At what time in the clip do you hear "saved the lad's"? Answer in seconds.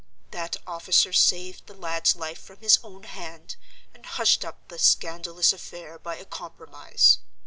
1.13-2.15